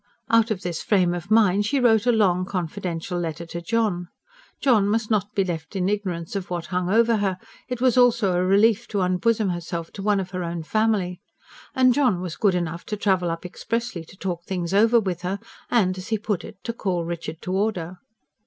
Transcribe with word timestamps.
Out 0.31 0.49
of 0.49 0.63
this 0.63 0.81
frame 0.81 1.13
of 1.13 1.29
mind 1.29 1.63
she 1.67 1.79
wrote 1.79 2.07
a 2.07 2.11
long, 2.11 2.43
confidential 2.43 3.19
letter 3.19 3.45
to 3.45 3.61
John: 3.61 4.07
John 4.59 4.87
must 4.89 5.11
not 5.11 5.35
be 5.35 5.43
left 5.43 5.75
in 5.75 5.87
ignorance 5.87 6.35
of 6.35 6.49
what 6.49 6.65
hung 6.73 6.89
over 6.89 7.17
her; 7.17 7.37
it 7.67 7.79
was 7.81 7.99
also 7.99 8.33
a 8.33 8.43
relief 8.43 8.87
to 8.87 9.01
unbosom 9.01 9.49
herself 9.49 9.91
to 9.93 10.01
one 10.01 10.19
of 10.19 10.31
her 10.31 10.43
own 10.43 10.63
family. 10.63 11.21
And 11.75 11.93
John 11.93 12.19
was 12.19 12.35
good 12.35 12.55
enough 12.55 12.83
to 12.87 12.97
travel 12.97 13.29
up 13.29 13.45
expressly 13.45 14.03
to 14.05 14.17
talk 14.17 14.43
things 14.43 14.73
over 14.73 14.99
with 14.99 15.21
her, 15.21 15.37
and, 15.69 15.95
as 15.95 16.07
he 16.07 16.17
put 16.17 16.43
it, 16.43 16.57
to 16.63 16.73
"call 16.73 17.05
Richard 17.05 17.39
to 17.43 17.53
order." 17.53 17.99